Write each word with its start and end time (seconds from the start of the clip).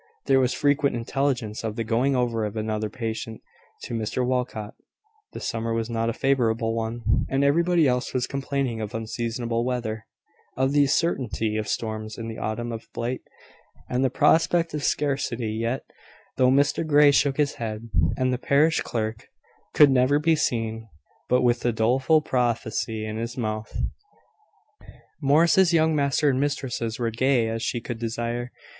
There 0.25 0.39
was 0.39 0.51
frequent 0.51 0.95
intelligence 0.95 1.63
of 1.63 1.75
the 1.75 1.83
going 1.83 2.15
over 2.15 2.43
of 2.43 2.55
another 2.55 2.89
patient 2.89 3.39
to 3.83 3.93
Mr 3.93 4.25
Walcot; 4.25 4.73
the 5.33 5.39
summer 5.39 5.75
was 5.75 5.91
not 5.91 6.09
a 6.09 6.13
favourable 6.13 6.73
one, 6.75 7.27
and 7.29 7.43
everybody 7.43 7.87
else 7.87 8.11
was 8.11 8.25
complaining 8.25 8.81
of 8.81 8.95
unseasonable 8.95 9.63
weather, 9.63 10.07
of 10.57 10.71
the 10.71 10.87
certainty 10.87 11.55
of 11.55 11.67
storms 11.67 12.17
in 12.17 12.27
the 12.29 12.39
autumn, 12.39 12.71
of 12.71 12.87
blight, 12.95 13.21
and 13.87 14.03
the 14.03 14.09
prospect 14.09 14.73
of 14.73 14.83
scarcity; 14.83 15.51
yet, 15.51 15.83
though 16.35 16.49
Mr 16.49 16.83
Grey 16.83 17.11
shook 17.11 17.37
his 17.37 17.53
head, 17.61 17.87
and 18.17 18.33
the 18.33 18.39
parish 18.39 18.81
clerk 18.81 19.27
could 19.75 19.91
never 19.91 20.17
be 20.17 20.35
seen 20.35 20.89
but 21.29 21.43
with 21.43 21.63
a 21.63 21.71
doleful 21.71 22.21
prophecy 22.21 23.05
in 23.05 23.17
his 23.17 23.37
mouth, 23.37 23.71
Morris's 25.21 25.73
young 25.73 25.95
master 25.95 26.27
and 26.27 26.39
mistresses 26.39 26.97
were 26.97 27.11
gay 27.11 27.47
as 27.47 27.61
she 27.61 27.79
could 27.79 27.99
desire. 27.99 28.51